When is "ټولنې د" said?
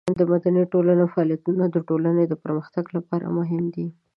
1.87-2.33